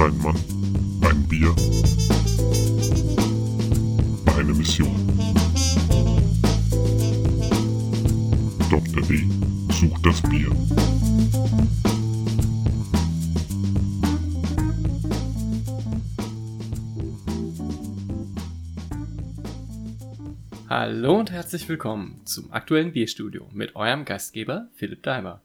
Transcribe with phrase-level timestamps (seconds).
[0.00, 0.34] Ein Mann,
[1.02, 1.54] ein Bier,
[4.34, 4.96] eine Mission.
[8.70, 9.02] Dr.
[9.02, 9.28] D
[9.74, 10.50] sucht das Bier.
[20.70, 25.42] Hallo und herzlich willkommen zum aktuellen Bierstudio mit eurem Gastgeber Philipp Daimer.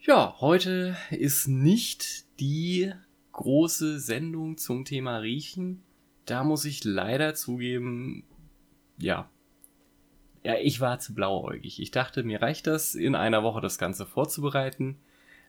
[0.00, 2.92] Ja, heute ist nicht die
[3.36, 5.82] große Sendung zum Thema Riechen.
[6.24, 8.24] Da muss ich leider zugeben,
[8.98, 9.30] ja.
[10.42, 11.80] Ja, ich war zu blauäugig.
[11.80, 14.96] Ich dachte, mir reicht das, in einer Woche das Ganze vorzubereiten.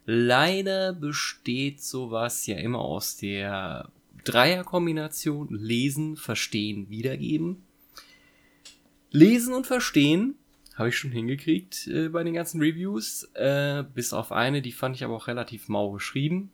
[0.05, 3.89] Leider besteht sowas ja immer aus der
[4.23, 7.63] Dreierkombination Lesen, Verstehen, Wiedergeben.
[9.11, 10.35] Lesen und Verstehen
[10.75, 13.23] habe ich schon hingekriegt äh, bei den ganzen Reviews.
[13.33, 16.51] Äh, bis auf eine, die fand ich aber auch relativ mau geschrieben.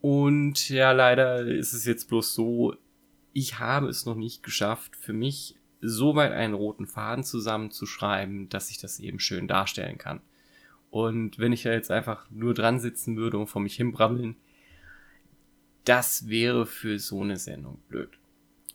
[0.00, 2.74] Und ja, leider ist es jetzt bloß so,
[3.32, 8.70] ich habe es noch nicht geschafft, für mich so weit einen roten Faden zusammenzuschreiben, dass
[8.70, 10.20] ich das eben schön darstellen kann.
[10.90, 14.36] Und wenn ich da jetzt einfach nur dran sitzen würde und vor mich hinbrabbeln,
[15.84, 18.10] das wäre für so eine Sendung blöd.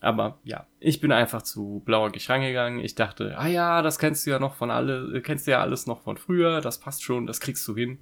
[0.00, 2.80] Aber ja, ich bin einfach zu blauäugig rangegangen.
[2.80, 5.86] Ich dachte, ah ja, das kennst du ja noch von alle, kennst du ja alles
[5.86, 7.98] noch von früher, das passt schon, das kriegst du hin.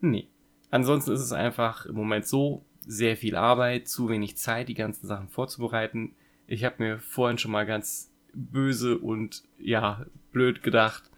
[0.00, 0.28] Nee.
[0.72, 5.06] Ansonsten ist es einfach im Moment so, sehr viel Arbeit, zu wenig Zeit, die ganzen
[5.06, 6.14] Sachen vorzubereiten.
[6.46, 11.10] Ich habe mir vorhin schon mal ganz böse und ja, blöd gedacht,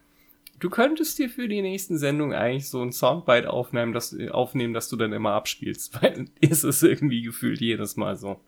[0.59, 4.89] du könntest dir für die nächsten Sendungen eigentlich so ein Soundbite aufnehmen, das, aufnehmen, das
[4.89, 8.41] du dann immer abspielst, weil ist es irgendwie gefühlt jedes Mal so.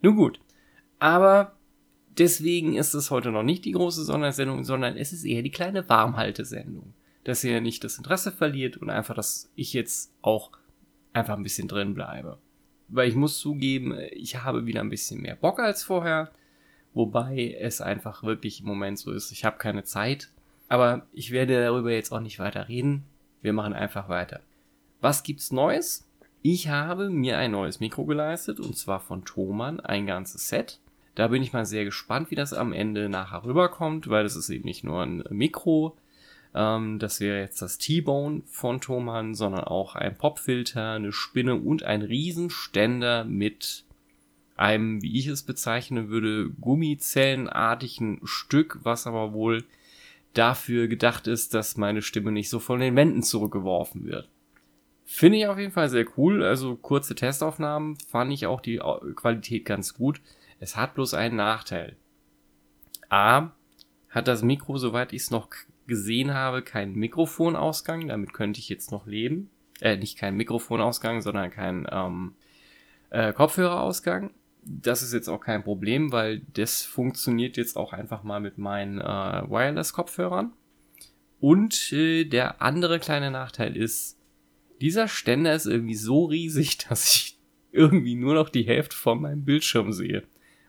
[0.00, 0.40] Nun gut,
[0.98, 1.58] aber
[2.16, 5.86] deswegen ist es heute noch nicht die große Sondersendung, sondern es ist eher die kleine
[5.90, 6.94] Warmhaltesendung.
[7.28, 10.50] Dass ihr nicht das Interesse verliert und einfach, dass ich jetzt auch
[11.12, 12.38] einfach ein bisschen drin bleibe.
[12.88, 16.32] Weil ich muss zugeben, ich habe wieder ein bisschen mehr Bock als vorher.
[16.94, 20.30] Wobei es einfach wirklich im Moment so ist, ich habe keine Zeit.
[20.68, 23.04] Aber ich werde darüber jetzt auch nicht weiter reden.
[23.42, 24.40] Wir machen einfach weiter.
[25.02, 26.08] Was gibt's Neues?
[26.40, 30.80] Ich habe mir ein neues Mikro geleistet und zwar von Thomann ein ganzes Set.
[31.14, 34.48] Da bin ich mal sehr gespannt, wie das am Ende nachher rüberkommt, weil das ist
[34.48, 35.94] eben nicht nur ein Mikro,
[36.54, 41.82] ähm, das wäre jetzt das T-Bone von Thomann, sondern auch ein Popfilter, eine Spinne und
[41.82, 43.84] ein Riesenständer mit
[44.56, 49.64] einem, wie ich es bezeichnen würde, gummizellenartigen Stück, was aber wohl
[50.34, 54.28] dafür gedacht ist, dass meine Stimme nicht so von den Wänden zurückgeworfen wird.
[55.04, 56.42] Finde ich auf jeden Fall sehr cool.
[56.44, 58.78] Also kurze Testaufnahmen fand ich auch die
[59.16, 60.20] Qualität ganz gut.
[60.60, 61.96] Es hat bloß einen Nachteil.
[63.08, 63.52] A,
[64.10, 65.48] hat das Mikro, soweit ich es noch
[65.88, 68.08] gesehen habe, keinen Mikrofonausgang.
[68.08, 69.50] Damit könnte ich jetzt noch leben.
[69.80, 72.34] Äh, nicht kein Mikrofonausgang, sondern kein ähm,
[73.10, 74.32] äh, Kopfhörerausgang.
[74.62, 79.00] Das ist jetzt auch kein Problem, weil das funktioniert jetzt auch einfach mal mit meinen
[79.00, 80.52] äh, Wireless-Kopfhörern.
[81.40, 84.18] Und äh, der andere kleine Nachteil ist,
[84.80, 87.38] dieser Ständer ist irgendwie so riesig, dass ich
[87.72, 90.24] irgendwie nur noch die Hälfte von meinem Bildschirm sehe.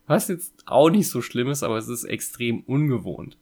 [0.05, 3.37] Was jetzt auch nicht so schlimm ist, aber es ist extrem ungewohnt.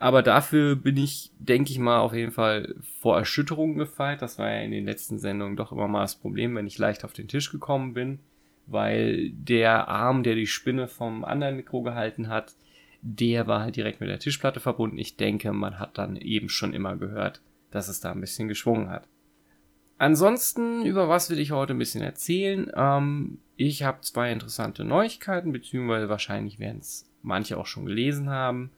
[0.00, 4.22] Aber dafür bin ich, denke ich mal, auf jeden Fall vor Erschütterungen gefeit.
[4.22, 7.04] Das war ja in den letzten Sendungen doch immer mal das Problem, wenn ich leicht
[7.04, 8.18] auf den Tisch gekommen bin,
[8.66, 12.54] weil der Arm, der die Spinne vom anderen Mikro gehalten hat,
[13.02, 14.96] der war halt direkt mit der Tischplatte verbunden.
[14.96, 18.88] Ich denke, man hat dann eben schon immer gehört, dass es da ein bisschen geschwungen
[18.88, 19.06] hat.
[19.98, 22.72] Ansonsten, über was will ich heute ein bisschen erzählen?
[22.74, 28.70] Ähm, ich habe zwei interessante Neuigkeiten, beziehungsweise wahrscheinlich werden es manche auch schon gelesen haben.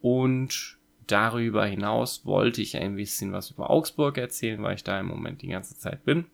[0.00, 5.06] Und darüber hinaus wollte ich ein bisschen was über Augsburg erzählen, weil ich da im
[5.06, 6.26] Moment die ganze Zeit bin.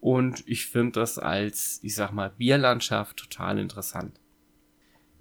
[0.00, 4.20] Und ich finde das als, ich sag mal, Bierlandschaft total interessant.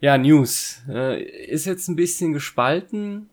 [0.01, 0.83] Ja, News.
[0.89, 3.29] Äh, ist jetzt ein bisschen gespalten,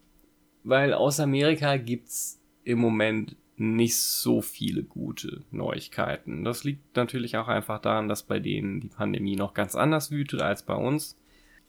[0.65, 6.45] weil aus Amerika gibt's im Moment nicht so viele gute Neuigkeiten.
[6.45, 10.41] Das liegt natürlich auch einfach daran, dass bei denen die Pandemie noch ganz anders wütet
[10.41, 11.19] als bei uns.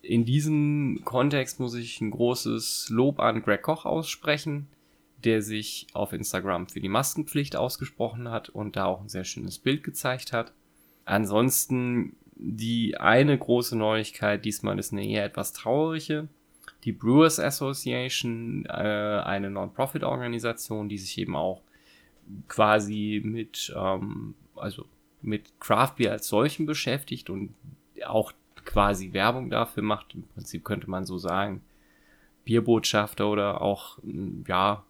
[0.03, 4.67] In diesem Kontext muss ich ein großes Lob an Greg Koch aussprechen,
[5.23, 9.57] der sich auf Instagram für die Maskenpflicht ausgesprochen hat und da auch ein sehr schönes
[9.57, 10.53] Bild gezeigt hat.
[11.05, 16.27] Ansonsten die eine große Neuigkeit, diesmal ist eine eher etwas traurige
[16.83, 21.61] die Brewers Association, äh, eine Non-Profit-Organisation, die sich eben auch
[22.47, 24.85] quasi mit, ähm, also
[25.21, 27.53] mit Craft Beer als solchen beschäftigt und
[28.05, 28.33] auch
[28.65, 30.15] quasi Werbung dafür macht.
[30.15, 31.61] Im Prinzip könnte man so sagen,
[32.45, 34.83] Bierbotschafter oder auch, hm, ja,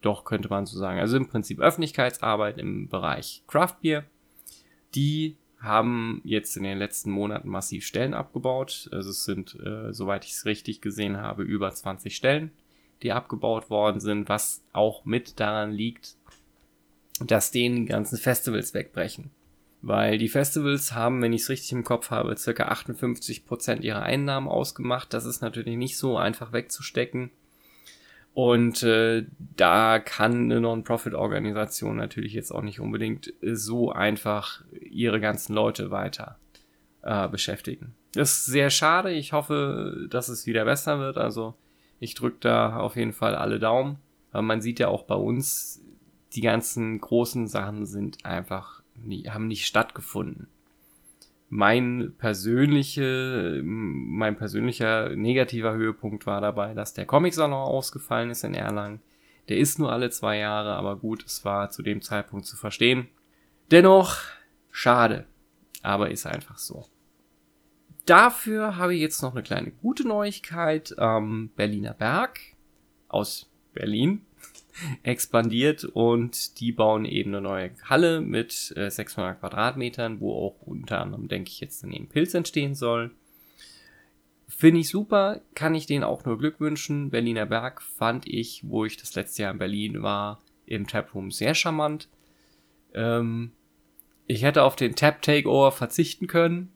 [0.00, 1.00] doch könnte man so sagen.
[1.00, 4.04] Also im Prinzip Öffentlichkeitsarbeit im Bereich Craft Beer.
[4.94, 8.88] Die haben jetzt in den letzten Monaten massiv Stellen abgebaut.
[8.92, 12.52] Also es sind, äh, soweit ich es richtig gesehen habe, über 20 Stellen,
[13.02, 16.14] die abgebaut worden sind, was auch mit daran liegt,
[17.20, 19.30] dass denen die ganzen Festivals wegbrechen.
[19.80, 24.02] Weil die Festivals haben, wenn ich es richtig im Kopf habe, circa 58 Prozent ihrer
[24.02, 25.14] Einnahmen ausgemacht.
[25.14, 27.30] Das ist natürlich nicht so einfach wegzustecken.
[28.34, 29.26] Und äh,
[29.56, 36.38] da kann eine Non-Profit-Organisation natürlich jetzt auch nicht unbedingt so einfach ihre ganzen Leute weiter
[37.02, 37.94] äh, beschäftigen.
[38.12, 39.12] Das ist sehr schade.
[39.12, 41.18] Ich hoffe, dass es wieder besser wird.
[41.18, 41.54] Also
[42.00, 43.98] ich drücke da auf jeden Fall alle Daumen.
[44.30, 45.82] Aber man sieht ja auch bei uns,
[46.34, 48.77] die ganzen großen Sachen sind einfach,
[49.28, 50.48] haben nicht stattgefunden.
[51.50, 59.00] Mein persönliche, mein persönlicher negativer Höhepunkt war dabei, dass der Comic-Salon ausgefallen ist in Erlangen.
[59.48, 63.08] Der ist nur alle zwei Jahre, aber gut, es war zu dem Zeitpunkt zu verstehen.
[63.70, 64.18] Dennoch,
[64.70, 65.26] schade.
[65.82, 66.84] Aber ist einfach so.
[68.04, 70.94] Dafür habe ich jetzt noch eine kleine gute Neuigkeit.
[70.98, 72.40] Ähm, Berliner Berg
[73.08, 74.22] aus Berlin
[75.02, 81.00] expandiert und die bauen eben eine neue Halle mit äh, 600 Quadratmetern, wo auch unter
[81.00, 83.10] anderem, denke ich, jetzt daneben Pilz entstehen soll.
[84.46, 87.10] Finde ich super, kann ich denen auch nur Glück wünschen.
[87.10, 91.54] Berliner Berg fand ich, wo ich das letzte Jahr in Berlin war, im Taproom sehr
[91.54, 92.08] charmant.
[92.94, 93.52] Ähm,
[94.26, 96.72] ich hätte auf den Tap Takeover verzichten können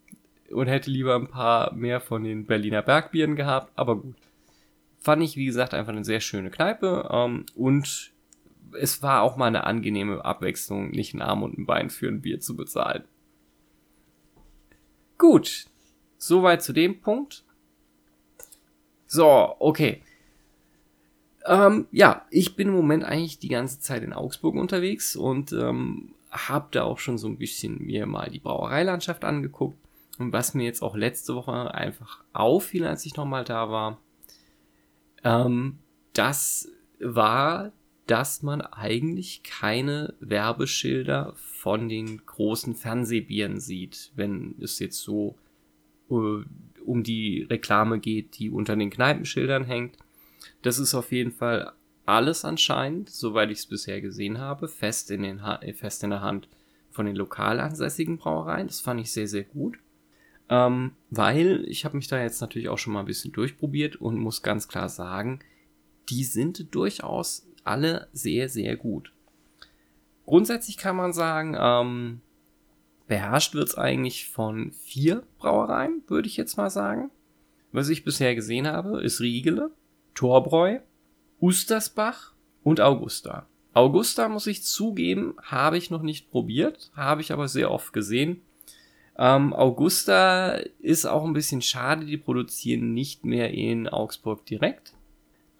[0.50, 4.16] und hätte lieber ein paar mehr von den Berliner Bergbieren gehabt, aber gut
[5.02, 7.08] fand ich, wie gesagt, einfach eine sehr schöne Kneipe.
[7.10, 8.12] Ähm, und
[8.78, 12.22] es war auch mal eine angenehme Abwechslung, nicht ein Arm und ein Bein für ein
[12.22, 13.04] Bier zu bezahlen.
[15.18, 15.66] Gut,
[16.18, 17.44] soweit zu dem Punkt.
[19.06, 20.02] So, okay.
[21.44, 26.14] Ähm, ja, ich bin im Moment eigentlich die ganze Zeit in Augsburg unterwegs und ähm,
[26.30, 29.76] habe da auch schon so ein bisschen mir mal die Brauereilandschaft angeguckt.
[30.18, 33.98] Und was mir jetzt auch letzte Woche einfach auffiel, als ich nochmal da war,
[35.24, 35.78] ähm,
[36.12, 36.68] das
[37.00, 37.72] war,
[38.06, 45.36] dass man eigentlich keine Werbeschilder von den großen Fernsehbieren sieht, wenn es jetzt so
[46.10, 46.44] äh,
[46.84, 49.96] um die Reklame geht, die unter den Kneipenschildern hängt.
[50.62, 51.72] Das ist auf jeden Fall
[52.04, 56.20] alles anscheinend, soweit ich es bisher gesehen habe, fest in, den ha fest in der
[56.20, 56.48] Hand
[56.90, 58.66] von den lokal ansässigen Brauereien.
[58.66, 59.78] Das fand ich sehr, sehr gut.
[60.52, 64.18] Ähm, weil ich habe mich da jetzt natürlich auch schon mal ein bisschen durchprobiert und
[64.18, 65.38] muss ganz klar sagen,
[66.10, 69.14] die sind durchaus alle sehr, sehr gut.
[70.26, 72.20] Grundsätzlich kann man sagen, ähm,
[73.06, 77.10] beherrscht wird es eigentlich von vier Brauereien, würde ich jetzt mal sagen.
[77.72, 79.70] Was ich bisher gesehen habe, ist Riegele,
[80.12, 80.80] Torbräu,
[81.40, 83.46] Ustersbach und Augusta.
[83.72, 88.42] Augusta, muss ich zugeben, habe ich noch nicht probiert, habe ich aber sehr oft gesehen.
[89.18, 94.94] Ähm, Augusta ist auch ein bisschen schade, die produzieren nicht mehr in Augsburg direkt.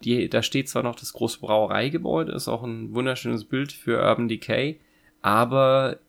[0.03, 4.27] Die, da steht zwar noch das große Brauereigebäude, ist auch ein wunderschönes Bild für Urban
[4.27, 4.79] Decay,
[5.21, 5.99] aber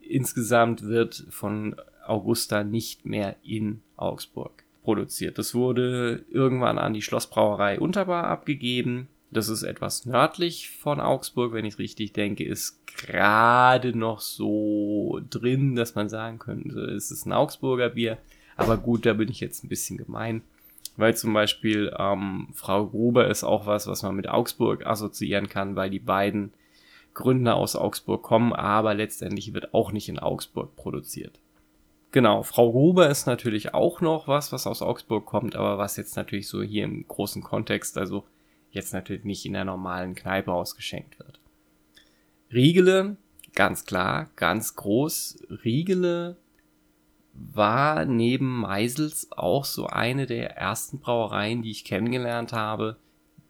[0.00, 5.38] insgesamt wird von Augusta nicht mehr in Augsburg produziert.
[5.38, 11.64] Das wurde irgendwann an die Schlossbrauerei Unterbar abgegeben das ist etwas nördlich von Augsburg, wenn
[11.64, 17.32] ich richtig denke, ist gerade noch so drin, dass man sagen könnte, es ist ein
[17.32, 18.18] Augsburger Bier.
[18.56, 20.42] Aber gut, da bin ich jetzt ein bisschen gemein.
[20.96, 25.76] Weil zum Beispiel ähm, Frau Gruber ist auch was, was man mit Augsburg assoziieren kann,
[25.76, 26.52] weil die beiden
[27.14, 31.38] Gründer aus Augsburg kommen, aber letztendlich wird auch nicht in Augsburg produziert.
[32.10, 36.16] Genau, Frau Gruber ist natürlich auch noch was, was aus Augsburg kommt, aber was jetzt
[36.16, 38.24] natürlich so hier im großen Kontext, also
[38.70, 41.40] jetzt natürlich nicht in der normalen Kneipe ausgeschenkt wird.
[42.52, 43.16] Riegele,
[43.54, 45.38] ganz klar, ganz groß.
[45.64, 46.36] Riegele
[47.32, 52.96] war neben Meisels auch so eine der ersten Brauereien, die ich kennengelernt habe,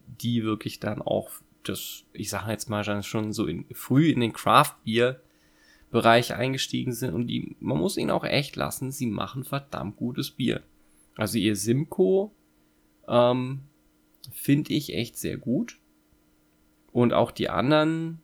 [0.06, 1.30] die wirklich dann auch
[1.64, 5.20] das, ich sage jetzt mal schon so in, früh in den Craft Beer
[5.90, 10.30] Bereich eingestiegen sind und die, man muss ihnen auch echt lassen, sie machen verdammt gutes
[10.30, 10.62] Bier.
[11.16, 12.30] Also ihr Simcoe
[13.08, 13.60] ähm,
[14.30, 15.78] finde ich echt sehr gut.
[16.92, 18.20] Und auch die anderen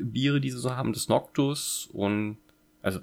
[0.00, 2.38] Biere, die sie so haben, das Noctus und
[2.82, 3.00] also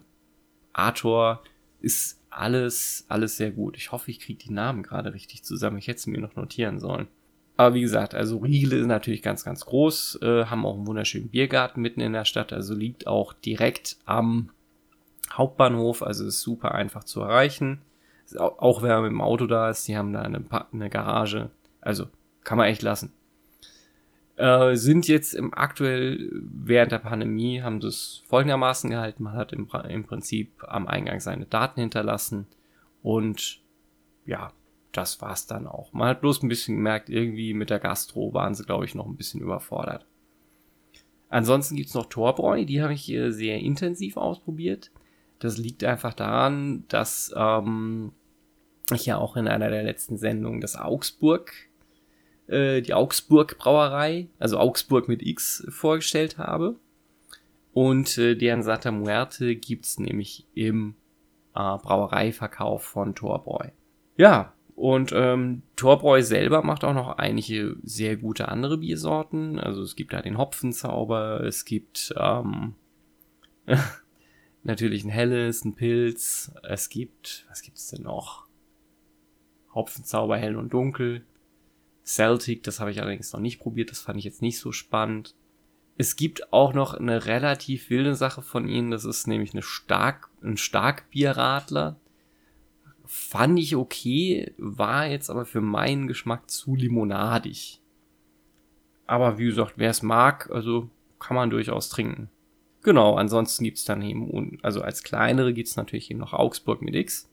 [0.74, 1.44] Arthur
[1.80, 3.78] ist alles, alles sehr gut.
[3.78, 5.78] Ich hoffe, ich kriege die Namen gerade richtig zusammen.
[5.78, 7.08] Ich hätte sie mir noch notieren sollen.
[7.58, 11.30] Aber wie gesagt, also Riegele ist natürlich ganz, ganz groß, äh, haben auch einen wunderschönen
[11.30, 14.50] Biergarten mitten in der Stadt, also liegt auch direkt am
[15.32, 17.82] Hauptbahnhof, also ist super einfach zu erreichen.
[18.38, 21.50] Auch wenn man mit dem Auto da ist, die haben da eine, eine Garage,
[21.80, 22.08] also
[22.46, 23.12] kann man echt lassen.
[24.38, 29.24] Äh, sind jetzt im aktuell während der Pandemie haben das folgendermaßen gehalten.
[29.24, 32.48] Man hat im, im Prinzip am Eingang seine Daten hinterlassen
[33.02, 33.62] und
[34.26, 34.52] ja,
[34.92, 35.94] das war's dann auch.
[35.94, 39.06] Man hat bloß ein bisschen gemerkt, irgendwie mit der Gastro waren sie, glaube ich, noch
[39.06, 40.06] ein bisschen überfordert.
[41.30, 44.92] Ansonsten gibt's noch Torbräu, die habe ich hier sehr intensiv ausprobiert.
[45.40, 48.14] Das liegt einfach daran, dass ähm,
[48.92, 51.52] ich ja auch in einer der letzten Sendungen das Augsburg
[52.48, 56.76] äh, die Augsburg Brauerei, also Augsburg mit X, vorgestellt habe.
[57.74, 60.96] Und äh, deren Santa Muerte gibt's nämlich im
[61.56, 63.70] äh, Brauereiverkauf von Torbräu.
[64.18, 69.58] Ja, und ähm, Torbräu selber macht auch noch einige sehr gute andere Biersorten.
[69.58, 72.76] Also es gibt da den Hopfenzauber, es gibt ähm,
[74.64, 78.48] natürlich ein helles, ein Pilz, es gibt, was gibt's denn noch?
[79.74, 81.26] Hopfenzauber hell und dunkel.
[82.06, 85.36] Celtic, das habe ich allerdings noch nicht probiert, das fand ich jetzt nicht so spannend.
[85.98, 90.30] Es gibt auch noch eine relativ wilde Sache von ihnen, das ist nämlich eine Stark,
[90.44, 91.96] ein Starkbierradler.
[93.06, 97.80] Fand ich okay, war jetzt aber für meinen Geschmack zu limonadig.
[99.08, 102.30] Aber wie gesagt, wer es mag, also kann man durchaus trinken.
[102.84, 107.30] Genau, ansonsten gibt's dann eben, also als kleinere gibt's natürlich eben noch Augsburg mit X,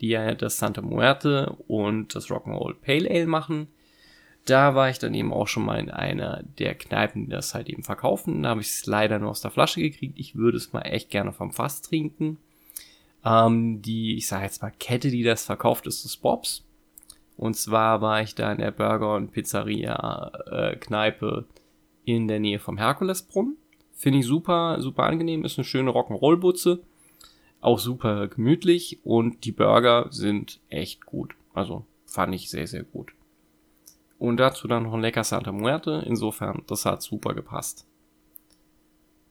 [0.00, 3.68] die ja das Santa Muerte und das Rock'n'Roll Pale Ale machen
[4.46, 7.68] da war ich dann eben auch schon mal in einer der Kneipen, die das halt
[7.68, 8.42] eben verkaufen.
[8.42, 10.18] Da habe ich es leider nur aus der Flasche gekriegt.
[10.18, 12.38] Ich würde es mal echt gerne vom Fass trinken.
[13.24, 16.64] Ähm, die, ich sage jetzt mal, Kette, die das verkauft, ist das Bobs.
[17.36, 22.78] Und zwar war ich da in der Burger- und Pizzeria-Kneipe äh, in der Nähe vom
[22.78, 23.56] Herkulesbrunnen.
[23.92, 25.44] Finde ich super, super angenehm.
[25.44, 26.82] Ist eine schöne Rock'n'Roll-Butze.
[27.60, 29.00] Auch super gemütlich.
[29.02, 31.34] Und die Burger sind echt gut.
[31.52, 33.15] Also fand ich sehr, sehr gut.
[34.18, 36.02] Und dazu dann noch ein lecker Santa Muerte.
[36.06, 37.86] Insofern, das hat super gepasst.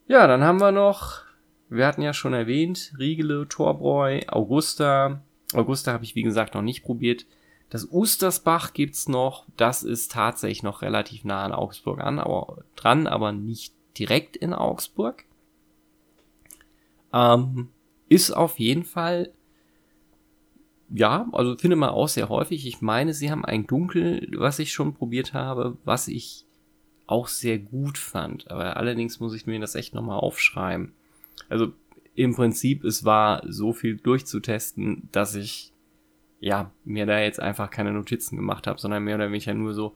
[0.08, 1.22] Ja, dann haben wir noch,
[1.70, 5.22] wir hatten ja schon erwähnt, Riegele, Torbräu, Augusta.
[5.54, 7.26] Augusta habe ich wie gesagt noch nicht probiert.
[7.70, 9.46] Das Ustersbach gibt's noch.
[9.58, 14.54] Das ist tatsächlich noch relativ nah an Augsburg an, aber dran, aber nicht direkt in
[14.54, 15.26] Augsburg.
[17.12, 17.70] Ähm,
[18.08, 19.32] ist auf jeden Fall
[20.90, 22.66] ja, also finde man auch sehr häufig.
[22.68, 26.46] Ich meine, sie haben ein Dunkel, was ich schon probiert habe, was ich
[27.08, 28.50] auch sehr gut fand.
[28.52, 30.94] Aber allerdings muss ich mir das echt nochmal aufschreiben.
[31.50, 31.74] Also
[32.16, 35.74] im Prinzip, es war so viel durchzutesten, dass ich
[36.40, 39.96] ja mir da jetzt einfach keine Notizen gemacht habe, sondern mehr oder weniger nur so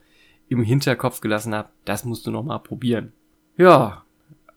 [0.50, 3.14] im Hinterkopf gelassen habe, das musst du nochmal probieren.
[3.58, 4.04] Ja,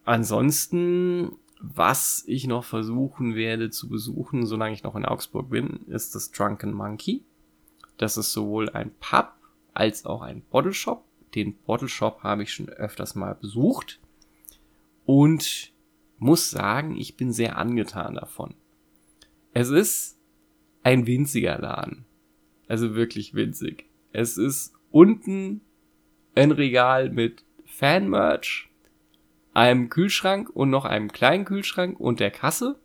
[0.05, 6.15] ansonsten was ich noch versuchen werde zu besuchen, solange ich noch in Augsburg bin, ist
[6.15, 7.25] das Drunken Monkey.
[7.99, 9.33] Das ist sowohl ein Pub
[9.73, 11.05] als auch ein Bottle Shop.
[11.37, 14.01] Den Bottle Shop habe ich schon öfters mal besucht
[15.07, 15.73] und
[16.19, 18.55] muss sagen, ich bin sehr angetan davon.
[19.55, 20.19] Es ist
[20.83, 22.05] ein winziger Laden.
[22.67, 23.87] Also wirklich winzig.
[24.13, 25.61] Es ist unten
[26.35, 28.72] ein Regal mit Fan-Merch
[29.55, 32.79] einem Kühlschrank und noch einem kleinen Kühlschrank und der Kasse.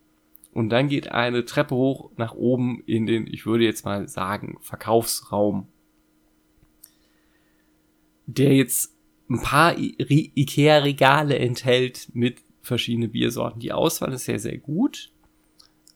[0.52, 4.58] Und dann geht eine Treppe hoch nach oben in den, ich würde jetzt mal sagen,
[4.60, 5.68] Verkaufsraum.
[8.26, 8.94] Der jetzt
[9.30, 13.60] ein paar Ikea-Regale enthält mit verschiedenen Biersorten.
[13.60, 15.10] Die Auswahl ist sehr, sehr gut.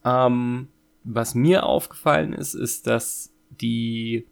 [0.05, 0.69] Ähm,
[1.05, 4.26] was mir aufgefallen ist, ist, dass die,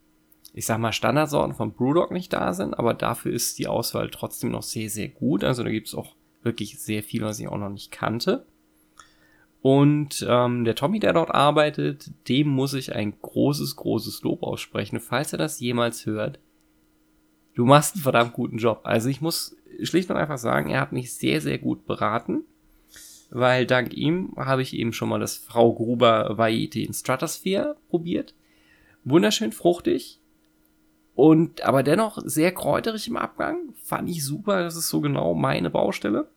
[0.52, 4.50] ich sag mal, Standardsorten von Brewdog nicht da sind, aber dafür ist die Auswahl trotzdem
[4.50, 5.44] noch sehr, sehr gut.
[5.44, 8.46] Also da gibt's auch wirklich sehr viel, was ich auch noch nicht kannte.
[9.62, 15.00] Und ähm, der Tommy, der dort arbeitet, dem muss ich ein großes, großes Lob aussprechen,
[15.00, 16.38] falls er das jemals hört.
[17.54, 18.80] Du machst einen verdammt guten Job.
[18.84, 22.44] Also ich muss schlicht und einfach sagen, er hat mich sehr, sehr gut beraten,
[23.30, 28.34] weil dank ihm habe ich eben schon mal das Frau Gruber Vaiete in Stratosphere probiert.
[29.04, 30.19] Wunderschön fruchtig,
[31.14, 33.74] und aber dennoch sehr kräuterig im Abgang.
[33.82, 36.28] Fand ich super, das ist so genau meine Baustelle.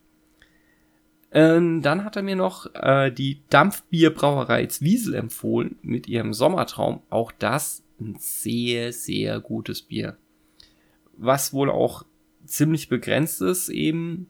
[1.31, 7.01] Ähm, dann hat er mir noch äh, die Dampfbierbrauerei Zwiesel empfohlen mit ihrem Sommertraum.
[7.09, 10.17] Auch das ein sehr, sehr gutes Bier.
[11.17, 12.05] Was wohl auch
[12.45, 14.29] ziemlich begrenzt ist, eben,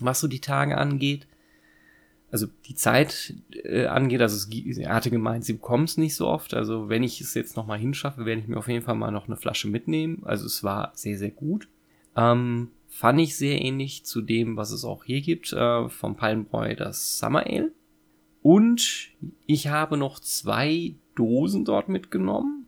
[0.00, 1.28] was so die Tage angeht
[2.34, 6.26] also die Zeit äh, angeht, also es, er hatte gemeint, sie bekommen es nicht so
[6.26, 6.52] oft.
[6.52, 9.28] Also wenn ich es jetzt nochmal hinschaffe, werde ich mir auf jeden Fall mal noch
[9.28, 10.20] eine Flasche mitnehmen.
[10.24, 11.68] Also es war sehr, sehr gut.
[12.16, 16.74] Ähm, fand ich sehr ähnlich zu dem, was es auch hier gibt, äh, vom Palmbräu,
[16.74, 17.70] das Summer Ale.
[18.42, 19.10] Und
[19.46, 22.66] ich habe noch zwei Dosen dort mitgenommen.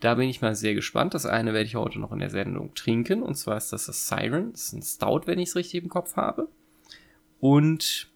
[0.00, 1.12] Da bin ich mal sehr gespannt.
[1.12, 3.22] Das eine werde ich heute noch in der Sendung trinken.
[3.22, 4.52] Und zwar ist das das Siren.
[4.52, 6.48] Das ist ein Stout, wenn ich es richtig im Kopf habe.
[7.40, 8.10] Und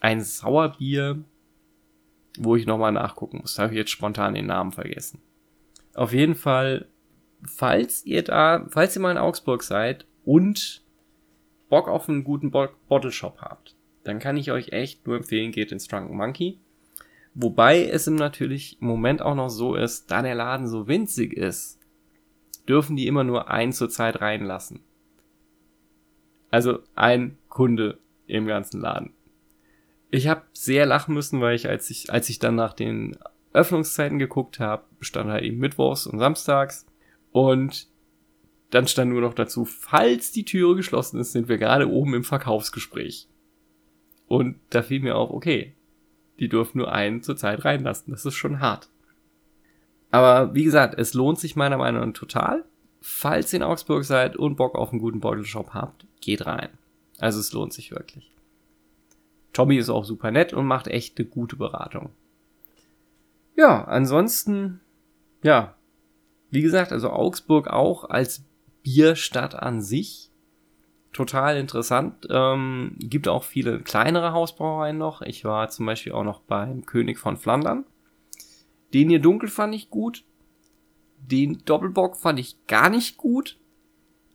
[0.00, 1.22] ein Sauerbier,
[2.38, 3.54] wo ich nochmal nachgucken muss.
[3.54, 5.20] Da habe ich jetzt spontan den Namen vergessen.
[5.94, 6.86] Auf jeden Fall,
[7.42, 10.82] falls ihr da, falls ihr mal in Augsburg seid und
[11.68, 13.74] Bock auf einen guten Bottle Shop habt,
[14.04, 16.58] dann kann ich euch echt nur empfehlen, geht ins Drunken Monkey.
[17.34, 21.32] Wobei es im natürlich im Moment auch noch so ist, da der Laden so winzig
[21.32, 21.78] ist,
[22.68, 24.80] dürfen die immer nur einen zur Zeit reinlassen.
[26.50, 29.12] Also ein Kunde im ganzen Laden.
[30.10, 33.16] Ich habe sehr lachen müssen, weil ich als ich als ich dann nach den
[33.52, 36.86] Öffnungszeiten geguckt habe, bestand halt eben mittwochs und samstags
[37.32, 37.88] und
[38.70, 42.24] dann stand nur noch dazu, falls die Türe geschlossen ist, sind wir gerade oben im
[42.24, 43.26] Verkaufsgespräch.
[44.26, 45.74] Und da fiel mir auf, okay,
[46.38, 48.12] die dürfen nur einen zur Zeit reinlassen.
[48.12, 48.90] Das ist schon hart.
[50.10, 52.64] Aber wie gesagt, es lohnt sich meiner Meinung nach total.
[53.00, 56.68] Falls ihr in Augsburg seid und Bock auf einen guten Beutelshop habt, geht rein.
[57.18, 58.30] Also es lohnt sich wirklich.
[59.52, 62.10] Tommy ist auch super nett und macht echt eine gute Beratung.
[63.56, 64.80] Ja, ansonsten,
[65.42, 65.74] ja,
[66.50, 68.44] wie gesagt, also Augsburg auch als
[68.82, 70.30] Bierstadt an sich
[71.12, 72.26] total interessant.
[72.30, 75.22] Ähm, gibt auch viele kleinere Hausbrauereien noch.
[75.22, 77.84] Ich war zum Beispiel auch noch beim König von Flandern.
[78.94, 80.24] Den hier dunkel fand ich gut.
[81.18, 83.58] Den Doppelbock fand ich gar nicht gut.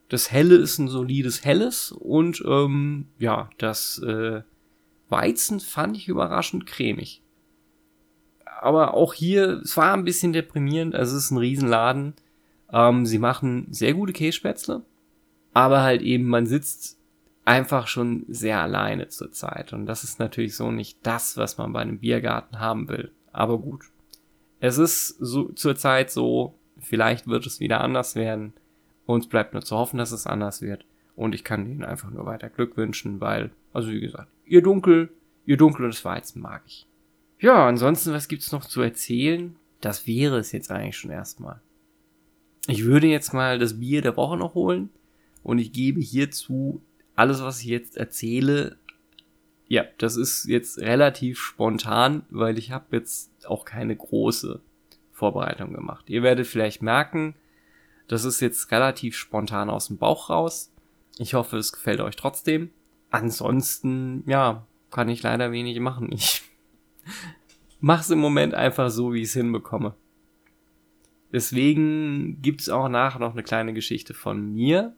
[0.10, 4.42] Das Helle ist ein solides Helles und ähm, ja, das äh,
[5.10, 7.22] Weizen fand ich überraschend cremig.
[8.62, 10.96] Aber auch hier, es war ein bisschen deprimierend.
[10.96, 12.14] Also es ist ein Riesenladen.
[12.72, 14.84] Ähm, sie machen sehr gute Kässpätzle
[15.54, 16.98] aber halt eben, man sitzt
[17.46, 19.74] einfach schon sehr alleine zur Zeit.
[19.74, 23.12] Und das ist natürlich so nicht das, was man bei einem Biergarten haben will.
[23.32, 23.86] Aber gut.
[24.60, 28.54] Es ist so zurzeit so, vielleicht wird es wieder anders werden.
[29.06, 30.86] Uns bleibt nur zu hoffen, dass es anders wird.
[31.16, 35.10] Und ich kann ihnen einfach nur weiter Glück wünschen, weil, also wie gesagt, ihr Dunkel,
[35.46, 36.88] ihr Dunkel und das Weizen mag ich.
[37.40, 39.56] Ja, ansonsten, was gibt's noch zu erzählen?
[39.82, 41.62] Das wäre es jetzt eigentlich schon erstmal.
[42.68, 44.90] Ich würde jetzt mal das Bier der Woche noch holen
[45.44, 46.82] und ich gebe hierzu
[47.16, 48.78] alles, was ich jetzt erzähle,
[49.68, 54.62] ja, das ist jetzt relativ spontan, weil ich habe jetzt auch keine große
[55.12, 56.10] Vorbereitung gemacht.
[56.10, 57.36] Ihr werdet vielleicht merken,
[58.08, 60.72] das ist jetzt relativ spontan aus dem Bauch raus.
[61.18, 62.72] Ich hoffe, es gefällt euch trotzdem.
[63.14, 66.12] Ansonsten, ja, kann ich leider wenig machen.
[66.12, 66.42] Ich
[67.80, 69.94] mach's im Moment einfach so, wie ich es hinbekomme.
[71.32, 74.96] Deswegen gibt's auch nachher noch eine kleine Geschichte von mir,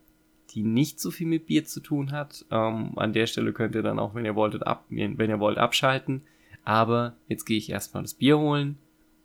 [0.52, 2.46] die nicht so viel mit Bier zu tun hat.
[2.52, 5.58] Ähm, an der Stelle könnt ihr dann auch, wenn ihr wolltet, ab, wenn ihr wollt,
[5.58, 6.22] abschalten.
[6.64, 8.78] Aber jetzt gehe ich erstmal das Bier holen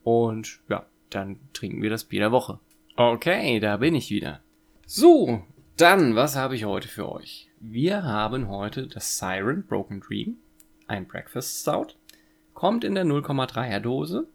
[0.03, 2.59] und ja, dann trinken wir das Bier der Woche.
[2.97, 4.41] Okay, da bin ich wieder.
[4.85, 5.45] So,
[5.77, 7.50] dann, was habe ich heute für euch?
[7.63, 10.39] Wir haben heute das Siren Broken Dream,
[10.87, 11.89] ein Breakfast Stout.
[12.55, 14.29] Kommt in der 0,3er Dose,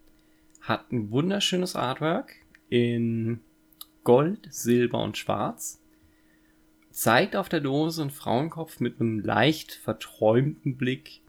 [0.62, 2.36] hat ein wunderschönes Artwork
[2.70, 3.42] in
[4.04, 5.82] Gold, Silber und Schwarz
[6.92, 11.22] zeigt auf der Dose einen Frauenkopf mit einem leicht verträumten Blick,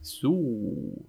[0.00, 1.06] So.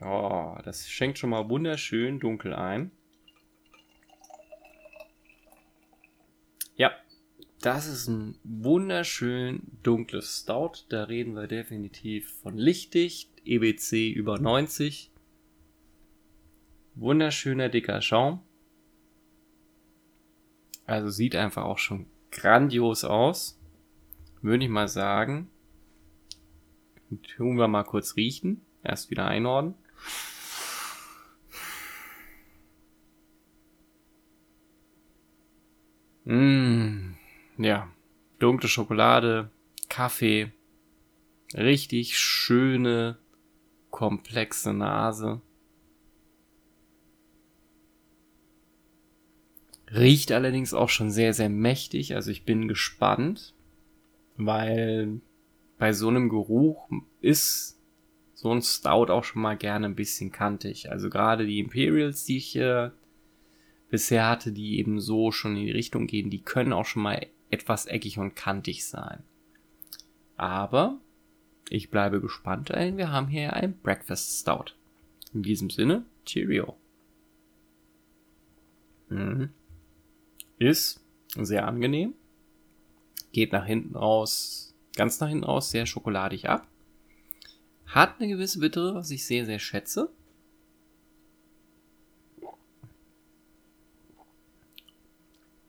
[0.00, 2.92] Oh, das schenkt schon mal wunderschön dunkel ein.
[6.76, 6.92] Ja,
[7.62, 10.84] das ist ein wunderschön dunkles Stout.
[10.88, 15.10] Da reden wir definitiv von lichtdicht, EBC über 90.
[16.96, 18.40] Wunderschöner dicker Schaum.
[20.86, 23.58] Also sieht einfach auch schon grandios aus.
[24.42, 25.48] Würde ich mal sagen.
[27.36, 28.60] Tun wir mal kurz riechen.
[28.82, 29.74] Erst wieder einordnen.
[36.24, 37.11] Mmh,
[37.58, 37.88] ja,
[38.38, 39.50] dunkle Schokolade,
[39.88, 40.52] Kaffee,
[41.54, 43.18] richtig schöne,
[43.90, 45.40] komplexe Nase.
[49.94, 52.14] Riecht allerdings auch schon sehr, sehr mächtig.
[52.14, 53.54] Also ich bin gespannt,
[54.36, 55.20] weil
[55.78, 56.88] bei so einem Geruch
[57.20, 57.78] ist
[58.34, 60.90] so ein Stout auch schon mal gerne ein bisschen kantig.
[60.90, 62.90] Also gerade die Imperials, die ich äh,
[63.90, 67.26] bisher hatte, die eben so schon in die Richtung gehen, die können auch schon mal
[67.52, 69.22] etwas eckig und kantig sein.
[70.36, 70.98] Aber
[71.68, 74.74] ich bleibe gespannt, denn wir haben hier ein Breakfast Stout.
[75.32, 76.76] In diesem Sinne, Cheerio.
[79.08, 79.50] Mhm.
[80.58, 81.04] Ist
[81.36, 82.14] sehr angenehm.
[83.32, 86.66] Geht nach hinten raus, ganz nach hinten raus, sehr schokoladig ab.
[87.86, 90.10] Hat eine gewisse Bittere, was ich sehr, sehr schätze.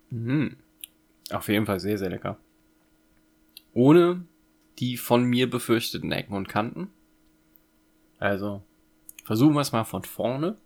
[0.10, 0.58] Mhm.
[1.34, 2.38] Auf jeden Fall sehr, sehr lecker.
[3.74, 4.26] Ohne
[4.80, 6.90] die von mir befürchteten Ecken und Kanten.
[8.20, 8.64] Also,
[9.24, 10.58] versuchen wir es mal von vorne.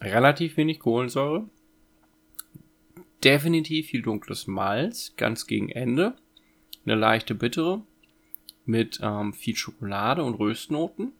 [0.00, 1.48] Relativ wenig Kohlensäure.
[3.22, 6.16] Definitiv viel dunkles Malz, ganz gegen Ende.
[6.84, 7.82] Eine leichte bittere
[8.64, 11.12] mit ähm, viel Schokolade und Röstnoten,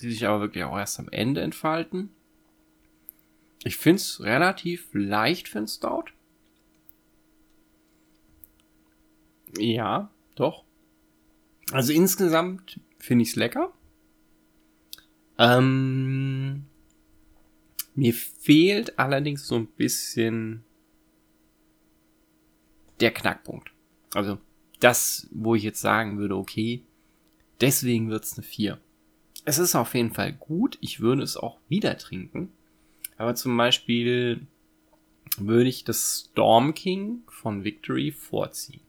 [0.00, 2.10] die sich aber wirklich auch erst am Ende entfalten.
[3.64, 6.06] Ich finde es relativ leicht für ein Stout.
[9.56, 10.64] Ja, doch.
[11.70, 13.72] Also insgesamt finde ich es lecker.
[15.38, 16.64] Ähm,
[17.94, 20.64] mir fehlt allerdings so ein bisschen
[23.00, 23.72] der Knackpunkt.
[24.14, 24.38] Also
[24.80, 26.84] das, wo ich jetzt sagen würde, okay,
[27.60, 28.80] deswegen wird's eine 4.
[29.44, 30.78] Es ist auf jeden Fall gut.
[30.80, 32.52] Ich würde es auch wieder trinken.
[33.22, 34.48] Aber zum Beispiel
[35.38, 38.80] würde ich das Storm King von Victory vorziehen.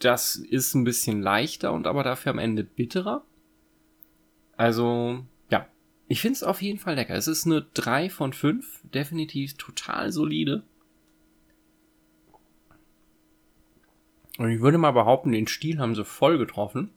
[0.00, 3.24] Das ist ein bisschen leichter und aber dafür am Ende bitterer.
[4.56, 5.68] Also, ja.
[6.08, 7.14] Ich finde es auf jeden Fall lecker.
[7.14, 8.80] Es ist eine 3 von 5.
[8.92, 10.64] Definitiv total solide.
[14.38, 16.90] Und ich würde mal behaupten, den Stil haben sie voll getroffen.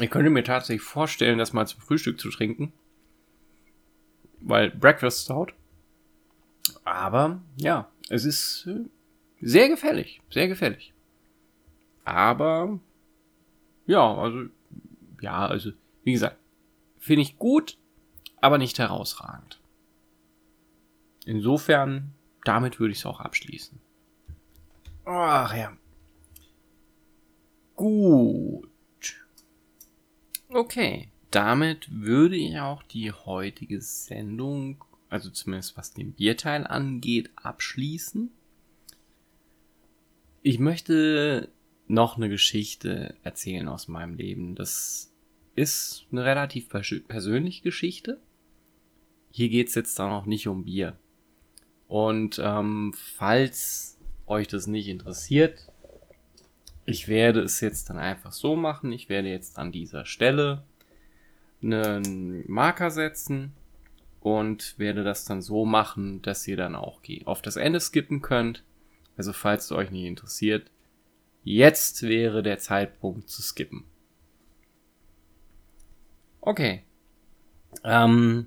[0.00, 2.72] Ich könnte mir tatsächlich vorstellen, das mal zum Frühstück zu trinken.
[4.40, 5.48] Weil Breakfast Stout.
[6.84, 8.84] Aber ja, es ist äh,
[9.40, 10.20] sehr gefällig.
[10.30, 10.92] Sehr gefällig.
[12.04, 12.80] Aber
[13.86, 14.46] ja, also
[15.20, 15.72] ja, also
[16.04, 16.36] wie gesagt,
[16.98, 17.78] finde ich gut,
[18.40, 19.60] aber nicht herausragend.
[21.26, 23.78] Insofern, damit würde ich es auch abschließen.
[25.04, 25.76] Ach ja.
[27.76, 28.68] Gut.
[30.48, 38.30] Okay, damit würde ich auch die heutige Sendung, also zumindest was den Bierteil angeht, abschließen.
[40.42, 41.48] Ich möchte
[41.86, 44.54] noch eine Geschichte erzählen aus meinem Leben.
[44.54, 45.12] Das
[45.54, 48.20] ist eine relativ persönliche Geschichte.
[49.30, 50.96] Hier geht's jetzt dann auch nicht um Bier.
[51.88, 55.70] Und ähm, falls euch das nicht interessiert,
[56.86, 58.92] ich werde es jetzt dann einfach so machen.
[58.92, 60.64] Ich werde jetzt an dieser Stelle
[61.62, 63.52] einen Marker setzen
[64.20, 68.64] und werde das dann so machen, dass ihr dann auch auf das Ende skippen könnt.
[69.16, 70.70] Also falls es euch nicht interessiert,
[71.42, 73.84] jetzt wäre der Zeitpunkt zu skippen.
[76.40, 76.84] Okay.
[77.84, 78.46] Ähm,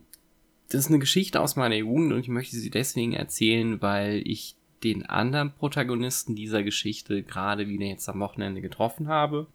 [0.69, 4.55] das ist eine Geschichte aus meiner Jugend und ich möchte sie deswegen erzählen, weil ich
[4.83, 9.47] den anderen Protagonisten dieser Geschichte gerade wieder jetzt am Wochenende getroffen habe.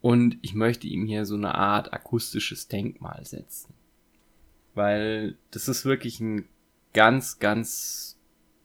[0.00, 3.74] Und ich möchte ihm hier so eine Art akustisches Denkmal setzen.
[4.74, 6.44] Weil das ist wirklich ein
[6.92, 8.16] ganz, ganz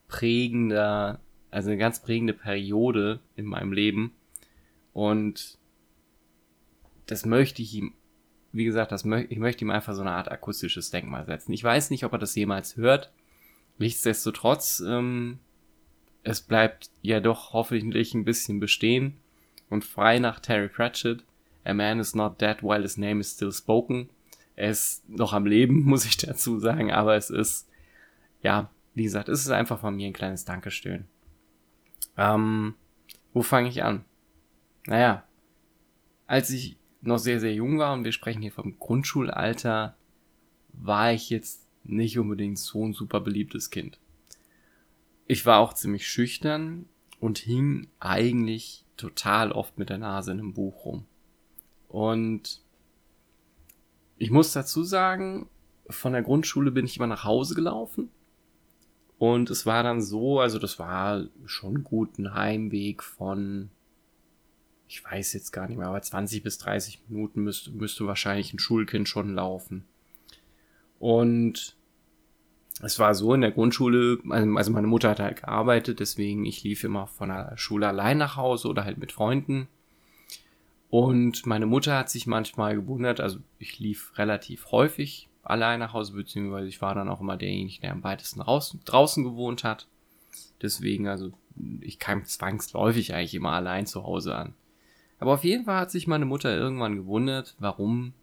[0.08, 1.20] prägender,
[1.50, 4.14] also eine ganz prägende Periode in meinem Leben.
[4.94, 5.58] Und
[7.08, 7.94] das möchte ich ihm,
[8.52, 11.52] wie gesagt, das mö ich möchte ihm einfach so eine Art akustisches Denkmal setzen.
[11.54, 13.12] Ich weiß nicht, ob er das jemals hört.
[13.80, 15.40] Nichtsdestotrotz, ähm,
[16.22, 19.18] es bleibt ja doch hoffentlich ein bisschen bestehen
[19.74, 21.26] und frei nach Terry Pratchett.
[21.66, 24.10] A man is not dead while his name is still spoken.
[24.56, 27.68] Er ist noch am Leben, muss ich dazu sagen, aber es ist,
[28.42, 31.06] ja, wie gesagt, es ist einfach von mir ein kleines Dankeschön.
[32.18, 32.76] Ähm,
[33.34, 34.06] wo fange ich an?
[34.86, 35.24] Naja,
[36.28, 39.98] als ich noch sehr, sehr jung war und wir sprechen hier vom Grundschulalter,
[40.74, 44.00] war ich jetzt nicht unbedingt so ein super beliebtes Kind.
[45.26, 46.86] Ich war auch ziemlich schüchtern
[47.20, 51.06] und hing eigentlich total oft mit der Nase in einem Buch rum.
[51.90, 52.62] Und
[54.18, 55.50] ich muss dazu sagen,
[55.90, 58.10] von der Grundschule bin ich immer nach Hause gelaufen.
[59.18, 63.70] Und es war dann so, also das war schon gut ein Heimweg von,
[64.88, 68.60] ich weiß jetzt gar nicht mehr, aber 20 bis 30 Minuten müsste, müsste wahrscheinlich ein
[68.60, 69.86] Schulkind schon laufen.
[71.00, 71.76] Und
[72.82, 76.84] es war so in der Grundschule, also meine Mutter hat halt gearbeitet, deswegen ich lief
[76.84, 79.68] immer von der Schule allein nach Hause oder halt mit Freunden.
[80.90, 86.14] Und meine Mutter hat sich manchmal gewundert, also ich lief relativ häufig allein nach Hause,
[86.14, 89.88] beziehungsweise ich war dann auch immer derjenige, der am weitesten draußen, draußen gewohnt hat.
[90.62, 91.32] Deswegen, also
[91.82, 94.54] ich kam zwangsläufig eigentlich immer allein zu Hause an.
[95.20, 98.14] Aber auf jeden Fall hat sich meine Mutter irgendwann gewundert, warum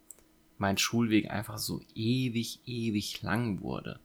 [0.58, 4.00] mein Schulweg einfach so ewig, ewig lang wurde.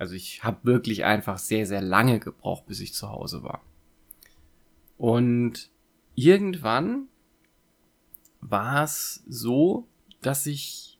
[0.00, 3.62] Also ich habe wirklich einfach sehr, sehr lange gebraucht, bis ich zu Hause war.
[4.96, 5.68] Und
[6.14, 7.08] irgendwann
[8.40, 9.86] war es so,
[10.22, 10.98] dass sich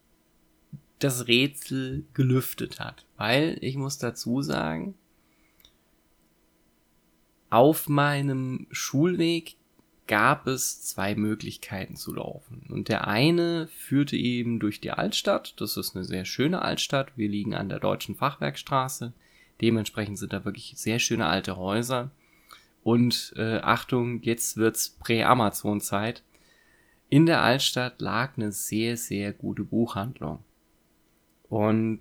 [0.98, 3.06] das Rätsel gelüftet hat.
[3.16, 4.94] Weil ich muss dazu sagen,
[7.48, 9.56] auf meinem Schulweg
[10.10, 12.66] gab es zwei Möglichkeiten zu laufen.
[12.68, 15.54] Und der eine führte eben durch die Altstadt.
[15.60, 17.16] Das ist eine sehr schöne Altstadt.
[17.16, 19.12] Wir liegen an der Deutschen Fachwerkstraße.
[19.60, 22.10] Dementsprechend sind da wirklich sehr schöne alte Häuser.
[22.82, 26.24] Und äh, Achtung, jetzt wird's Prä-Amazon-Zeit.
[27.08, 30.40] In der Altstadt lag eine sehr, sehr gute Buchhandlung.
[31.48, 32.00] Und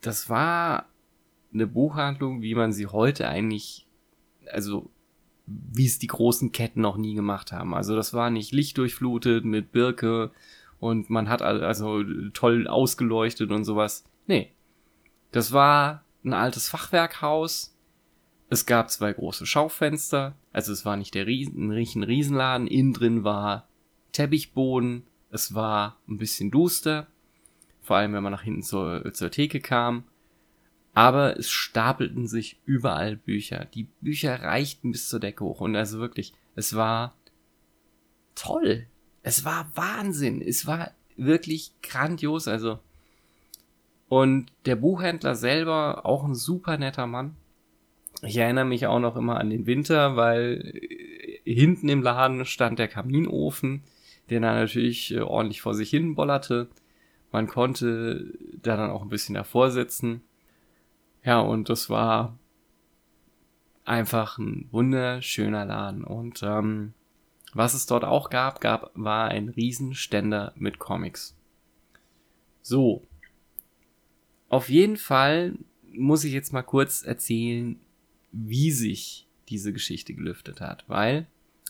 [0.00, 0.86] das war
[1.52, 3.86] eine Buchhandlung, wie man sie heute eigentlich,
[4.50, 4.90] also
[5.46, 7.74] wie es die großen Ketten noch nie gemacht haben.
[7.74, 10.30] Also das war nicht lichtdurchflutet mit Birke
[10.80, 12.02] und man hat also
[12.32, 14.04] toll ausgeleuchtet und sowas.
[14.26, 14.50] Nee.
[15.32, 17.76] Das war ein altes Fachwerkhaus.
[18.50, 20.34] Es gab zwei große Schaufenster.
[20.52, 22.66] Also es war nicht der Riesen, ein Riesenladen.
[22.66, 23.68] Innen drin war
[24.12, 25.04] Teppichboden.
[25.30, 27.06] Es war ein bisschen duster.
[27.82, 30.04] Vor allem, wenn man nach hinten zur, zur Theke kam
[30.94, 33.66] aber es stapelten sich überall Bücher.
[33.74, 37.14] Die Bücher reichten bis zur Decke hoch und also wirklich, es war
[38.34, 38.86] toll.
[39.22, 40.40] Es war Wahnsinn.
[40.40, 42.46] Es war wirklich grandios.
[42.46, 42.78] Also
[44.08, 47.36] und der Buchhändler selber auch ein super netter Mann.
[48.22, 50.72] Ich erinnere mich auch noch immer an den Winter, weil
[51.44, 53.82] äh, hinten im Laden stand der Kaminofen,
[54.30, 56.68] der dann natürlich äh, ordentlich vor sich hin bollerte.
[57.32, 60.22] Man konnte da dann auch ein bisschen davor sitzen.
[61.24, 62.38] Ja, und das war
[63.84, 66.04] einfach ein wunderschöner Laden.
[66.04, 66.92] Und ähm,
[67.54, 71.34] was es dort auch gab, gab, war ein Riesenständer mit Comics.
[72.62, 73.06] So.
[74.48, 75.56] Auf jeden Fall
[75.92, 77.80] muss ich jetzt mal kurz erzählen,
[78.32, 80.84] wie sich diese Geschichte gelüftet hat.
[80.88, 81.26] Weil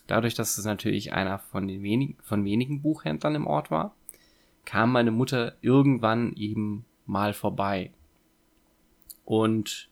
[0.07, 3.95] dadurch, dass es natürlich einer von den wenigen, von wenigen Buchhändlern im Ort war,
[4.65, 7.93] kam meine Mutter irgendwann eben mal vorbei
[9.25, 9.89] und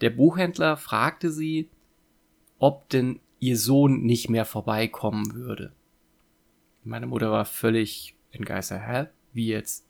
[0.00, 1.70] der Buchhändler fragte sie,
[2.58, 5.72] ob denn ihr Sohn nicht mehr vorbeikommen würde.
[6.84, 8.82] Meine Mutter war völlig entgeistert.
[8.86, 9.06] Hä?
[9.32, 9.86] Wie jetzt?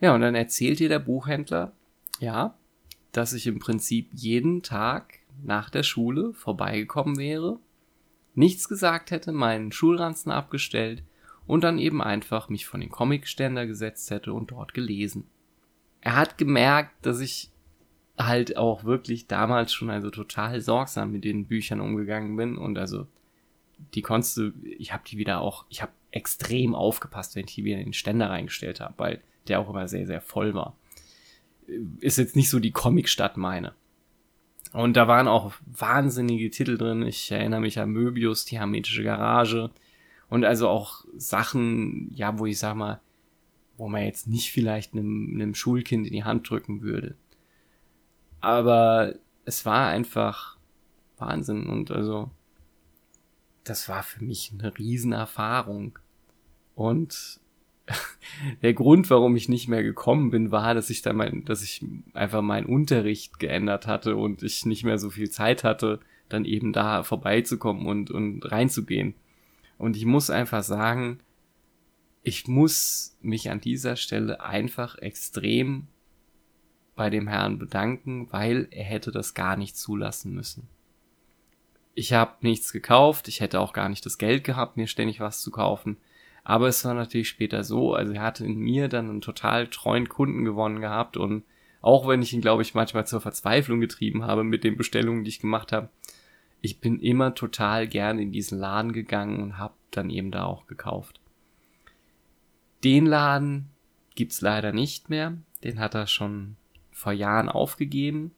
[0.00, 1.72] Ja, und dann erzählt ihr der Buchhändler,
[2.18, 2.56] ja,
[3.12, 7.60] dass ich im Prinzip jeden Tag nach der Schule vorbeigekommen wäre,
[8.34, 11.04] nichts gesagt hätte, meinen Schulranzen abgestellt
[11.46, 15.28] und dann eben einfach mich von den Comicständer gesetzt hätte und dort gelesen.
[16.00, 17.51] Er hat gemerkt, dass ich
[18.18, 23.06] halt auch wirklich damals schon also total sorgsam mit den Büchern umgegangen bin und also
[23.94, 27.64] die konntest du, ich habe die wieder auch, ich habe extrem aufgepasst, wenn ich die
[27.64, 30.76] wieder in den Ständer reingestellt habe, weil der auch immer sehr, sehr voll war.
[32.00, 33.74] Ist jetzt nicht so die Comicstadt meine.
[34.72, 37.02] Und da waren auch wahnsinnige Titel drin.
[37.02, 39.70] Ich erinnere mich an Möbius, die hermetische Garage.
[40.28, 43.00] Und also auch Sachen, ja, wo ich sag mal,
[43.76, 47.16] wo man jetzt nicht vielleicht einem, einem Schulkind in die Hand drücken würde.
[48.42, 50.58] Aber es war einfach
[51.16, 52.30] Wahnsinn und also
[53.64, 55.98] das war für mich eine Riesenerfahrung.
[56.74, 57.40] Und
[58.62, 61.84] der Grund, warum ich nicht mehr gekommen bin, war, dass ich da mein, dass ich
[62.14, 66.72] einfach meinen Unterricht geändert hatte und ich nicht mehr so viel Zeit hatte, dann eben
[66.72, 69.14] da vorbeizukommen und, und reinzugehen.
[69.78, 71.20] Und ich muss einfach sagen,
[72.22, 75.88] ich muss mich an dieser Stelle einfach extrem
[77.02, 80.68] bei dem Herrn bedanken, weil er hätte das gar nicht zulassen müssen.
[81.94, 85.40] Ich habe nichts gekauft, ich hätte auch gar nicht das Geld gehabt, mir ständig was
[85.40, 85.96] zu kaufen.
[86.44, 90.08] Aber es war natürlich später so, also er hatte in mir dann einen total treuen
[90.08, 91.42] Kunden gewonnen gehabt und
[91.80, 95.30] auch wenn ich ihn, glaube ich, manchmal zur Verzweiflung getrieben habe mit den Bestellungen, die
[95.30, 95.88] ich gemacht habe,
[96.60, 100.68] ich bin immer total gern in diesen Laden gegangen und habe dann eben da auch
[100.68, 101.18] gekauft.
[102.84, 103.70] Den Laden
[104.14, 106.54] gibt's leider nicht mehr, den hat er schon
[107.02, 108.30] vor Jahren aufgegeben.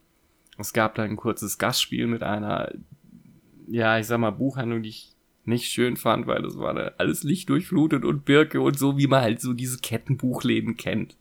[0.57, 2.73] Es gab da ein kurzes Gastspiel mit einer,
[3.69, 5.13] ja, ich sag mal, Buchhandlung, die ich
[5.45, 9.43] nicht schön fand, weil das war alles lichtdurchflutet und Birke und so, wie man halt
[9.43, 11.17] so diese Kettenbuchläden kennt.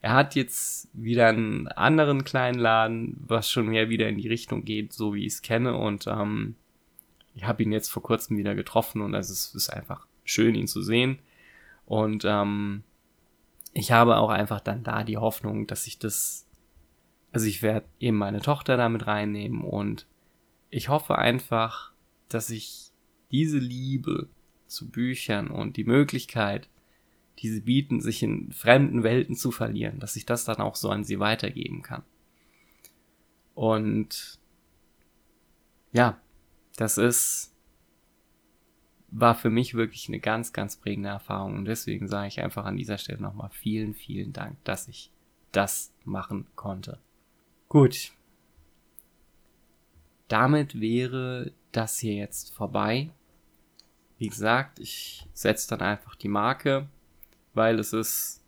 [0.00, 4.64] Er hat jetzt wieder einen anderen kleinen Laden, was schon mehr wieder in die Richtung
[4.64, 5.76] geht, so wie ich es kenne.
[5.76, 6.54] Und ähm,
[7.34, 10.68] ich habe ihn jetzt vor kurzem wieder getroffen und es ist, ist einfach schön, ihn
[10.68, 11.18] zu sehen.
[11.84, 12.84] Und ähm,
[13.72, 16.46] ich habe auch einfach dann da die Hoffnung, dass ich das,
[17.32, 20.06] also ich werde eben meine Tochter damit reinnehmen und
[20.70, 21.92] ich hoffe einfach,
[22.28, 22.90] dass ich
[23.30, 24.28] diese Liebe
[24.66, 26.68] zu Büchern und die Möglichkeit,
[27.38, 30.90] die sie bieten, sich in fremden Welten zu verlieren, dass ich das dann auch so
[30.90, 32.02] an sie weitergeben kann.
[33.54, 34.38] Und
[35.92, 36.20] ja,
[36.76, 37.54] das ist,
[39.10, 41.56] war für mich wirklich eine ganz, ganz prägende Erfahrung.
[41.56, 45.10] Und deswegen sage ich einfach an dieser Stelle nochmal vielen, vielen Dank, dass ich
[45.52, 46.98] das machen konnte.
[47.68, 48.12] Gut.
[50.28, 53.10] Damit wäre das hier jetzt vorbei.
[54.18, 56.88] Wie gesagt, ich setze dann einfach die Marke
[57.58, 58.44] weil es ist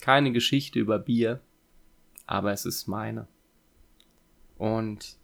[0.00, 1.40] keine Geschichte über Bier,
[2.26, 3.28] aber es ist meine.
[4.58, 5.16] Und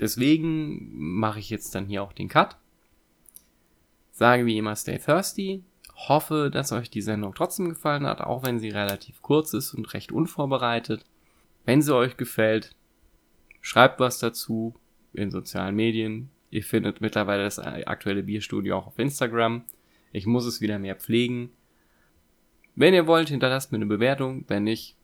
[0.00, 2.58] deswegen mache ich jetzt dann hier auch den Cut.
[4.12, 5.64] Sage wie immer Stay Thirsty.
[6.08, 9.92] Hoffe, dass euch die Sendung trotzdem gefallen hat, auch wenn sie relativ kurz ist und
[9.94, 11.04] recht unvorbereitet.
[11.64, 12.74] Wenn sie euch gefällt,
[13.60, 14.74] schreibt was dazu
[15.12, 16.30] in sozialen Medien.
[16.50, 19.64] Ihr findet mittlerweile das aktuelle Bierstudio auch auf Instagram.
[20.12, 21.50] Ich muss es wieder mehr pflegen.
[22.74, 24.44] Wenn ihr wollt, hinterlasst mir eine Bewertung.
[24.48, 24.96] Wenn nicht,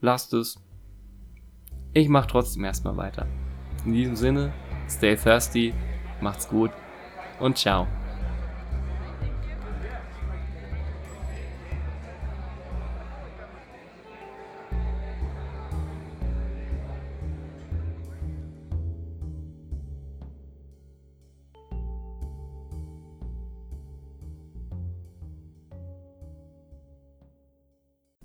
[0.00, 0.62] lasst es.
[1.92, 3.26] Ich mache trotzdem erstmal weiter.
[3.84, 4.52] In diesem Sinne,
[4.88, 5.74] stay thirsty,
[6.20, 6.70] macht's gut
[7.40, 7.86] und ciao.